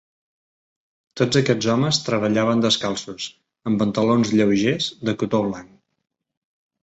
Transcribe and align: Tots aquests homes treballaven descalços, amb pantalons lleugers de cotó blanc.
Tots 1.19 1.39
aquests 1.41 1.67
homes 1.73 1.99
treballaven 2.07 2.63
descalços, 2.63 3.27
amb 3.71 3.83
pantalons 3.83 4.33
lleugers 4.39 4.87
de 5.11 5.15
cotó 5.25 5.43
blanc. 5.51 5.77